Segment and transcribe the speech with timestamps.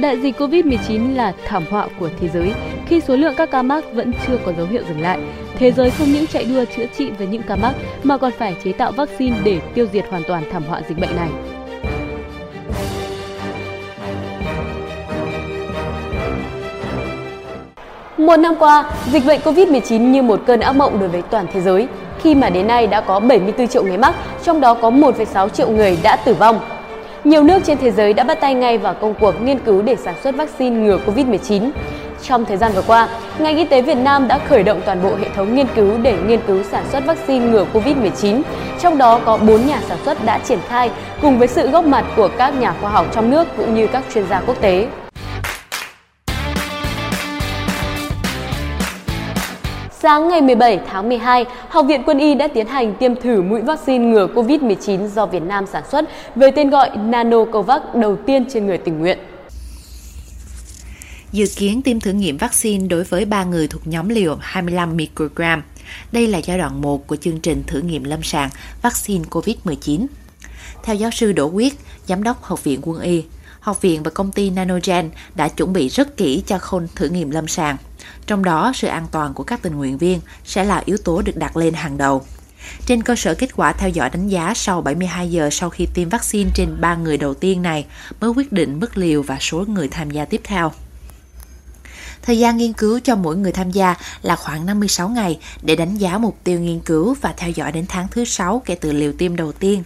[0.00, 2.52] Đại dịch Covid-19 là thảm họa của thế giới
[2.86, 5.18] khi số lượng các ca mắc vẫn chưa có dấu hiệu dừng lại.
[5.58, 8.56] Thế giới không những chạy đua chữa trị với những ca mắc mà còn phải
[8.64, 11.28] chế tạo vaccine để tiêu diệt hoàn toàn thảm họa dịch bệnh này.
[18.18, 21.60] Một năm qua, dịch bệnh Covid-19 như một cơn ác mộng đối với toàn thế
[21.60, 21.86] giới,
[22.22, 25.70] khi mà đến nay đã có 74 triệu người mắc, trong đó có 1,6 triệu
[25.70, 26.60] người đã tử vong.
[27.24, 29.96] Nhiều nước trên thế giới đã bắt tay ngay vào công cuộc nghiên cứu để
[29.96, 31.70] sản xuất vaccine ngừa Covid-19.
[32.22, 33.08] Trong thời gian vừa qua,
[33.38, 36.16] ngành y tế Việt Nam đã khởi động toàn bộ hệ thống nghiên cứu để
[36.26, 38.42] nghiên cứu sản xuất vaccine ngừa Covid-19.
[38.80, 40.90] Trong đó có 4 nhà sản xuất đã triển khai
[41.22, 44.04] cùng với sự góp mặt của các nhà khoa học trong nước cũng như các
[44.14, 44.86] chuyên gia quốc tế.
[50.02, 53.60] Sáng ngày 17 tháng 12, Học viện Quân y đã tiến hành tiêm thử mũi
[53.60, 58.66] vaccine ngừa COVID-19 do Việt Nam sản xuất với tên gọi Nanocovax đầu tiên trên
[58.66, 59.18] người tình nguyện.
[61.32, 65.62] Dự kiến tiêm thử nghiệm vaccine đối với 3 người thuộc nhóm liều 25 microgram.
[66.12, 68.50] Đây là giai đoạn 1 của chương trình thử nghiệm lâm sàng
[68.82, 70.06] vaccine COVID-19.
[70.82, 71.74] Theo giáo sư Đỗ Quyết,
[72.06, 73.24] Giám đốc Học viện Quân y,
[73.60, 77.30] Học viện và công ty Nanogen đã chuẩn bị rất kỹ cho khâu thử nghiệm
[77.30, 77.76] lâm sàng.
[78.26, 81.36] Trong đó, sự an toàn của các tình nguyện viên sẽ là yếu tố được
[81.36, 82.24] đặt lên hàng đầu.
[82.86, 86.08] Trên cơ sở kết quả theo dõi đánh giá sau 72 giờ sau khi tiêm
[86.08, 87.86] vaccine trên 3 người đầu tiên này
[88.20, 90.72] mới quyết định mức liều và số người tham gia tiếp theo.
[92.22, 95.96] Thời gian nghiên cứu cho mỗi người tham gia là khoảng 56 ngày để đánh
[95.96, 99.12] giá mục tiêu nghiên cứu và theo dõi đến tháng thứ 6 kể từ liều
[99.12, 99.82] tiêm đầu tiên.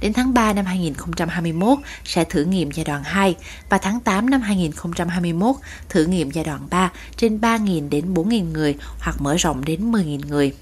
[0.00, 3.36] Đến tháng 3 năm 2021 sẽ thử nghiệm giai đoạn 2
[3.68, 5.56] và tháng 8 năm 2021
[5.88, 10.20] thử nghiệm giai đoạn 3 trên 3.000 đến 4.000 người hoặc mở rộng đến 10.000
[10.28, 10.52] người.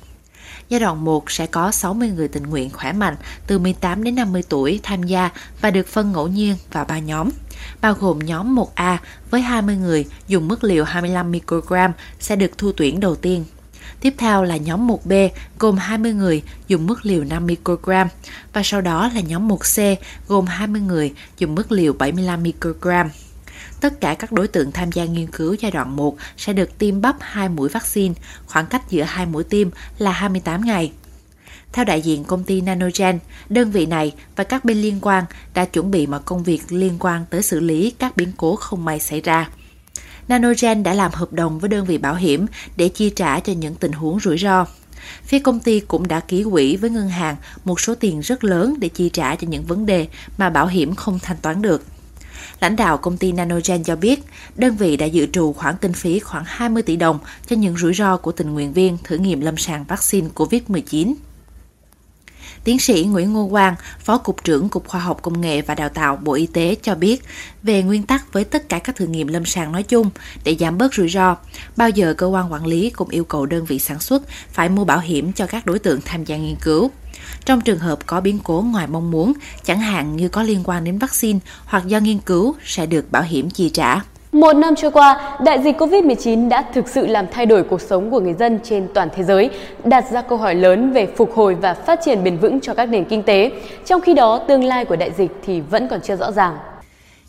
[0.69, 4.43] Giai đoạn 1 sẽ có 60 người tình nguyện khỏe mạnh từ 18 đến 50
[4.49, 7.31] tuổi tham gia và được phân ngẫu nhiên vào 3 nhóm,
[7.81, 8.97] bao gồm nhóm 1A
[9.31, 13.45] với 20 người dùng mức liều 25 microgram sẽ được thu tuyển đầu tiên
[14.01, 15.29] Tiếp theo là nhóm 1B
[15.59, 18.09] gồm 20 người dùng mức liều 5 microgram
[18.53, 19.97] và sau đó là nhóm 1C
[20.29, 23.11] gồm 20 người dùng mức liều 75 microgram.
[23.81, 27.01] Tất cả các đối tượng tham gia nghiên cứu giai đoạn 1 sẽ được tiêm
[27.01, 28.15] bắp 2 mũi vaccine,
[28.47, 29.69] khoảng cách giữa hai mũi tiêm
[29.99, 30.93] là 28 ngày.
[31.73, 33.19] Theo đại diện công ty Nanogen,
[33.49, 35.25] đơn vị này và các bên liên quan
[35.55, 38.85] đã chuẩn bị mọi công việc liên quan tới xử lý các biến cố không
[38.85, 39.49] may xảy ra.
[40.29, 42.47] Nanogen đã làm hợp đồng với đơn vị bảo hiểm
[42.77, 44.67] để chi trả cho những tình huống rủi ro.
[45.25, 48.75] Phía công ty cũng đã ký quỹ với ngân hàng một số tiền rất lớn
[48.79, 50.07] để chi trả cho những vấn đề
[50.39, 51.85] mà bảo hiểm không thanh toán được.
[52.61, 54.21] Lãnh đạo công ty Nanogen cho biết,
[54.55, 57.95] đơn vị đã dự trù khoản kinh phí khoảng 20 tỷ đồng cho những rủi
[57.95, 61.15] ro của tình nguyện viên thử nghiệm lâm sàng vaccine COVID-19.
[62.65, 65.89] Tiến sĩ Nguyễn Ngô Quang, Phó Cục trưởng Cục Khoa học Công nghệ và Đào
[65.89, 67.23] tạo Bộ Y tế cho biết,
[67.63, 70.11] về nguyên tắc với tất cả các thử nghiệm lâm sàng nói chung
[70.45, 71.37] để giảm bớt rủi ro,
[71.77, 74.85] bao giờ cơ quan quản lý cũng yêu cầu đơn vị sản xuất phải mua
[74.85, 76.91] bảo hiểm cho các đối tượng tham gia nghiên cứu.
[77.45, 79.33] Trong trường hợp có biến cố ngoài mong muốn,
[79.65, 83.23] chẳng hạn như có liên quan đến vaccine hoặc do nghiên cứu sẽ được bảo
[83.23, 84.01] hiểm chi trả.
[84.35, 88.11] Một năm trôi qua, đại dịch Covid-19 đã thực sự làm thay đổi cuộc sống
[88.11, 89.51] của người dân trên toàn thế giới,
[89.85, 92.89] đặt ra câu hỏi lớn về phục hồi và phát triển bền vững cho các
[92.89, 93.51] nền kinh tế.
[93.87, 96.57] Trong khi đó, tương lai của đại dịch thì vẫn còn chưa rõ ràng.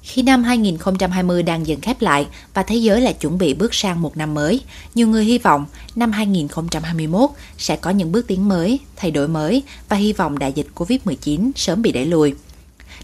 [0.02, 4.02] Khi năm 2020 đang dần khép lại và thế giới lại chuẩn bị bước sang
[4.02, 4.62] một năm mới,
[4.96, 9.64] nhiều người hy vọng năm 2021 sẽ có những bước tiến mới, thay đổi mới
[9.90, 12.34] và hy vọng đại dịch Covid-19 sớm bị đẩy lùi.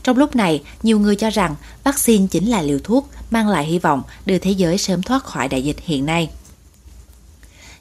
[0.03, 3.79] Trong lúc này, nhiều người cho rằng vaccine chính là liều thuốc mang lại hy
[3.79, 6.29] vọng đưa thế giới sớm thoát khỏi đại dịch hiện nay.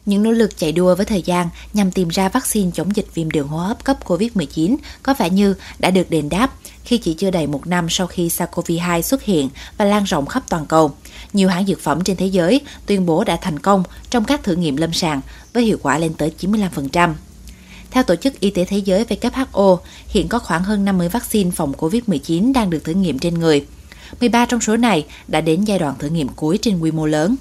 [0.07, 3.31] Những nỗ lực chạy đua với thời gian nhằm tìm ra vaccine chống dịch viêm
[3.31, 6.51] đường hô hấp cấp COVID-19 có vẻ như đã được đền đáp
[6.85, 10.43] khi chỉ chưa đầy một năm sau khi SARS-CoV-2 xuất hiện và lan rộng khắp
[10.49, 10.93] toàn cầu.
[11.33, 14.57] Nhiều hãng dược phẩm trên thế giới tuyên bố đã thành công trong các thử
[14.57, 15.21] nghiệm lâm sàng
[15.53, 17.13] với hiệu quả lên tới 95%.
[17.91, 19.79] Theo Tổ chức Y tế Thế giới WHO,
[20.09, 23.67] hiện có khoảng hơn 50 vaccine phòng COVID-19 đang được thử nghiệm trên người.
[24.21, 27.37] 13 trong số này đã đến giai đoạn thử nghiệm cuối trên quy mô lớn.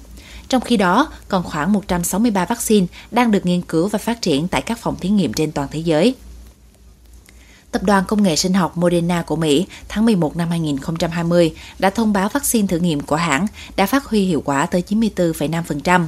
[0.48, 4.62] Trong khi đó, còn khoảng 163 vaccine đang được nghiên cứu và phát triển tại
[4.62, 6.14] các phòng thí nghiệm trên toàn thế giới.
[7.72, 12.12] Tập đoàn Công nghệ sinh học Moderna của Mỹ tháng 11 năm 2020 đã thông
[12.12, 13.46] báo vaccine thử nghiệm của hãng
[13.76, 16.06] đã phát huy hiệu quả tới 94,5%.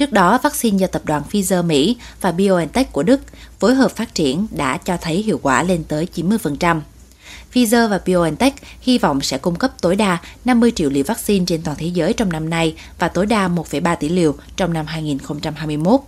[0.00, 3.20] Trước đó, vaccine do tập đoàn Pfizer Mỹ và BioNTech của Đức
[3.58, 6.80] phối hợp phát triển đã cho thấy hiệu quả lên tới 90%.
[7.52, 11.62] Pfizer và BioNTech hy vọng sẽ cung cấp tối đa 50 triệu liều vaccine trên
[11.62, 16.00] toàn thế giới trong năm nay và tối đa 1,3 tỷ liều trong năm 2021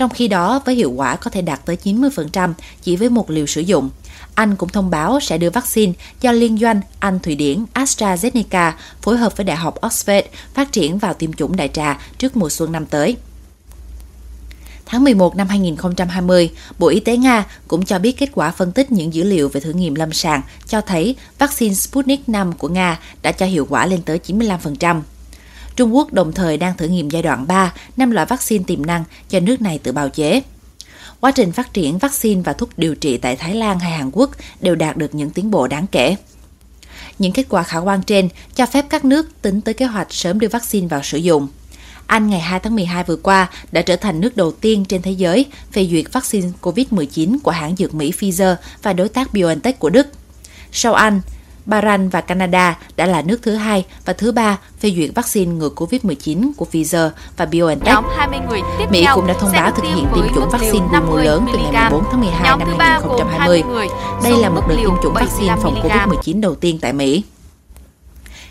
[0.00, 2.52] trong khi đó với hiệu quả có thể đạt tới 90%
[2.82, 3.90] chỉ với một liều sử dụng.
[4.34, 9.36] Anh cũng thông báo sẽ đưa vaccine do liên doanh Anh-Thụy Điển AstraZeneca phối hợp
[9.36, 10.22] với Đại học Oxford
[10.54, 13.16] phát triển vào tiêm chủng đại trà trước mùa xuân năm tới.
[14.86, 18.92] Tháng 11 năm 2020, Bộ Y tế Nga cũng cho biết kết quả phân tích
[18.92, 22.98] những dữ liệu về thử nghiệm lâm sàng cho thấy vaccine Sputnik V của Nga
[23.22, 25.00] đã cho hiệu quả lên tới 95%.
[25.76, 29.04] Trung Quốc đồng thời đang thử nghiệm giai đoạn 3 năm loại vaccine tiềm năng
[29.30, 30.42] do nước này tự bào chế.
[31.20, 34.30] Quá trình phát triển vaccine và thuốc điều trị tại Thái Lan hay Hàn Quốc
[34.60, 36.16] đều đạt được những tiến bộ đáng kể.
[37.18, 40.40] Những kết quả khả quan trên cho phép các nước tính tới kế hoạch sớm
[40.40, 41.48] đưa vaccine vào sử dụng.
[42.06, 45.10] Anh ngày 2 tháng 12 vừa qua đã trở thành nước đầu tiên trên thế
[45.10, 49.90] giới phê duyệt vaccine COVID-19 của hãng dược Mỹ Pfizer và đối tác BioNTech của
[49.90, 50.06] Đức.
[50.72, 51.20] Sau Anh,
[51.66, 55.70] Bahrain và Canada đã là nước thứ hai và thứ ba phê duyệt vaccine ngừa
[55.76, 57.94] COVID-19 của Pfizer và BioNTech.
[57.94, 60.98] Nhóm 20 người tiếp Mỹ cũng đã thông báo thực hiện tiêm chủng vaccine quy
[61.06, 63.62] mô lớn từ ngày 14 tháng 12 năm 2020.
[64.22, 67.22] Đây là một đợt tiêm chủng vaccine phòng COVID-19 đầu tiên tại Mỹ.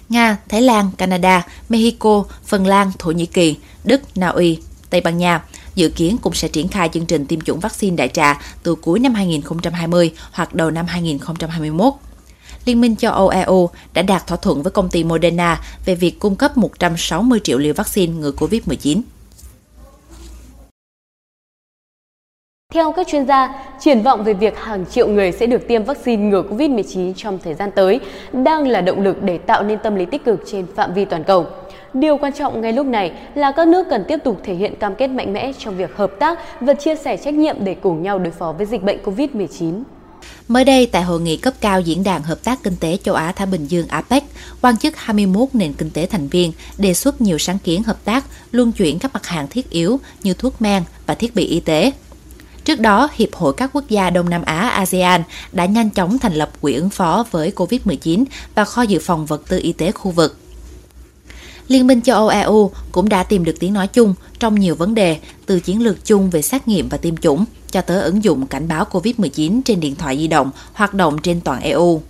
[0.10, 4.60] Nga, Thái Lan, Canada, Mexico, Phần Lan, Thổ Nhĩ Kỳ, Đức, Na Uy,
[4.90, 5.42] Tây Ban Nha
[5.76, 9.00] dự kiến cũng sẽ triển khai chương trình tiêm chủng vaccine đại trà từ cuối
[9.00, 11.94] năm 2020 hoặc đầu năm 2021.
[12.66, 16.20] Liên minh châu Âu EU đã đạt thỏa thuận với công ty Moderna về việc
[16.20, 19.02] cung cấp 160 triệu liều vaccine ngừa COVID-19.
[22.74, 26.24] Theo các chuyên gia, triển vọng về việc hàng triệu người sẽ được tiêm vaccine
[26.24, 28.00] ngừa COVID-19 trong thời gian tới
[28.34, 31.24] đang là động lực để tạo nên tâm lý tích cực trên phạm vi toàn
[31.24, 31.46] cầu.
[31.94, 34.96] Điều quan trọng ngay lúc này là các nước cần tiếp tục thể hiện cam
[34.96, 38.20] kết mạnh mẽ trong việc hợp tác và chia sẻ trách nhiệm để cùng nhau
[38.20, 39.84] đối phó với dịch bệnh COVID-19.
[40.48, 43.48] Mới đây, tại hội nghị cấp cao Diễn đàn Hợp tác Kinh tế Châu Á-Thái
[43.48, 44.24] Bình Dương APEC,
[44.62, 48.26] quan chức 21 nền kinh tế thành viên đề xuất nhiều sáng kiến hợp tác
[48.52, 51.92] luân chuyển các mặt hàng thiết yếu như thuốc men và thiết bị y tế.
[52.66, 56.34] Trước đó, Hiệp hội các quốc gia Đông Nam Á ASEAN đã nhanh chóng thành
[56.34, 58.24] lập quỹ ứng phó với COVID-19
[58.56, 60.38] và kho dự phòng vật tư y tế khu vực.
[61.68, 64.96] Liên minh châu Âu EU cũng đã tìm được tiếng nói chung trong nhiều vấn
[64.96, 68.48] đề, từ chiến lược chung về xét nghiệm và tiêm chủng cho tới ứng dụng
[68.48, 72.02] cảnh báo COVID-19 trên điện thoại di động hoạt động trên toàn EU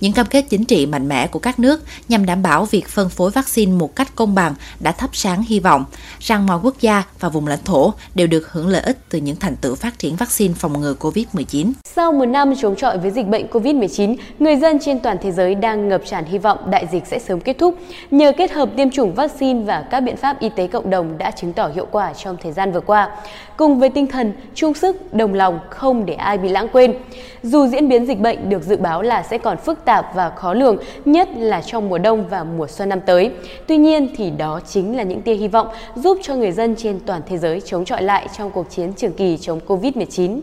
[0.00, 3.08] những cam kết chính trị mạnh mẽ của các nước nhằm đảm bảo việc phân
[3.08, 5.84] phối vaccine một cách công bằng đã thắp sáng hy vọng
[6.20, 9.36] rằng mọi quốc gia và vùng lãnh thổ đều được hưởng lợi ích từ những
[9.36, 11.72] thành tựu phát triển vaccine phòng ngừa COVID-19.
[11.84, 15.54] Sau một năm chống chọi với dịch bệnh COVID-19, người dân trên toàn thế giới
[15.54, 17.78] đang ngập tràn hy vọng đại dịch sẽ sớm kết thúc.
[18.10, 21.30] Nhờ kết hợp tiêm chủng vaccine và các biện pháp y tế cộng đồng đã
[21.30, 23.10] chứng tỏ hiệu quả trong thời gian vừa qua,
[23.56, 26.94] cùng với tinh thần chung sức, đồng lòng không để ai bị lãng quên.
[27.42, 30.30] Dù diễn biến dịch bệnh được dự báo là sẽ còn phức phức tạp và
[30.30, 33.30] khó lường, nhất là trong mùa đông và mùa xuân năm tới.
[33.66, 37.00] Tuy nhiên thì đó chính là những tia hy vọng giúp cho người dân trên
[37.06, 40.40] toàn thế giới chống chọi lại trong cuộc chiến trường kỳ chống Covid-19.